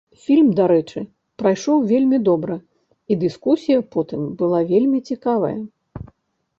[0.27, 1.03] Фільм, дарэчы,
[1.41, 2.57] прайшоў вельмі добра
[3.11, 5.57] і дыскусія потым была вельмі цікавая.